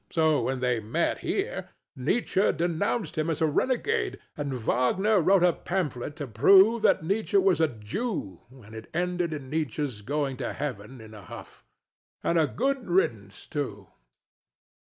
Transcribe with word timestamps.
So 0.09 0.41
when 0.41 0.61
they 0.61 0.79
met 0.79 1.19
here, 1.19 1.69
Nietzsche 1.95 2.51
denounced 2.53 3.19
him 3.19 3.29
as 3.29 3.39
a 3.39 3.45
renegade; 3.45 4.17
and 4.35 4.51
Wagner 4.55 5.21
wrote 5.21 5.43
a 5.43 5.53
pamphlet 5.53 6.15
to 6.15 6.25
prove 6.25 6.81
that 6.81 7.03
Nietzsche 7.03 7.37
was 7.37 7.61
a 7.61 7.67
Jew; 7.67 8.41
and 8.49 8.73
it 8.73 8.89
ended 8.95 9.31
in 9.31 9.51
Nietzsche's 9.51 10.01
going 10.01 10.37
to 10.37 10.53
heaven 10.53 11.01
in 11.01 11.13
a 11.13 11.21
huff. 11.21 11.63
And 12.23 12.39
a 12.39 12.47
good 12.47 12.87
riddance 12.87 13.45
too. 13.45 13.89